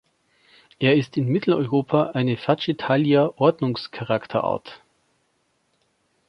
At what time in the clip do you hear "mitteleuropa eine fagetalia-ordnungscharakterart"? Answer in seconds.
1.27-4.81